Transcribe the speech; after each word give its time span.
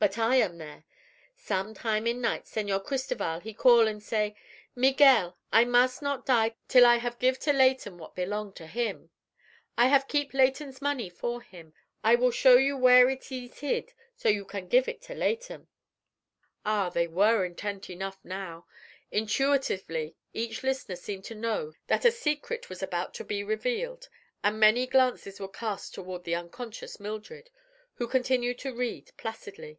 "But 0.00 0.16
I 0.16 0.36
am 0.36 0.56
there. 0.56 0.84
Some 1.36 1.74
time 1.74 2.06
in 2.06 2.22
night 2.22 2.46
Señor 2.46 2.82
Cristoval 2.82 3.40
he 3.40 3.52
call 3.52 3.86
an' 3.86 4.00
say: 4.00 4.34
'Miguel, 4.74 5.36
I 5.52 5.66
mus' 5.66 6.00
not 6.00 6.24
die 6.24 6.56
till 6.68 6.86
I 6.86 6.96
have 6.96 7.18
give 7.18 7.38
to 7.40 7.52
Leighton 7.52 7.98
what 7.98 8.14
belong 8.14 8.54
to 8.54 8.66
him. 8.66 9.10
I 9.76 9.88
have 9.88 10.08
keep 10.08 10.32
Leighton's 10.32 10.80
money 10.80 11.10
for 11.10 11.42
him. 11.42 11.74
I 12.02 12.14
will 12.14 12.30
show 12.30 12.56
you 12.56 12.78
where 12.78 13.10
it 13.10 13.30
ees 13.30 13.58
hid, 13.60 13.92
so 14.16 14.30
you 14.30 14.46
can 14.46 14.68
give 14.68 14.88
it 14.88 15.02
to 15.02 15.14
Leighton.'" 15.14 15.68
Ah, 16.64 16.88
they 16.88 17.06
were 17.06 17.44
intent 17.44 17.90
enough 17.90 18.24
now. 18.24 18.66
Intuitively 19.10 20.16
each 20.32 20.62
listener 20.62 20.96
seemed 20.96 21.24
to 21.24 21.34
know 21.34 21.74
that 21.88 22.06
a 22.06 22.10
secret 22.10 22.70
was 22.70 22.82
about 22.82 23.12
to 23.12 23.22
be 23.24 23.44
revealed 23.44 24.08
and 24.42 24.58
many 24.58 24.86
glances 24.86 25.38
were 25.38 25.46
cast 25.46 25.92
toward 25.92 26.24
the 26.24 26.34
unconscious 26.34 26.98
Mildred, 26.98 27.50
who 27.96 28.08
continued 28.08 28.58
to 28.60 28.72
read 28.74 29.12
placidly. 29.18 29.78